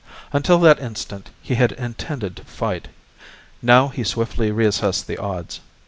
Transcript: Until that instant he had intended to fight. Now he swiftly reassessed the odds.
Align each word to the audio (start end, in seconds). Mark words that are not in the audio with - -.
Until 0.33 0.57
that 0.61 0.79
instant 0.79 1.29
he 1.43 1.53
had 1.53 1.73
intended 1.73 2.35
to 2.37 2.43
fight. 2.43 2.87
Now 3.61 3.89
he 3.89 4.03
swiftly 4.03 4.49
reassessed 4.51 5.05
the 5.05 5.19
odds. 5.19 5.59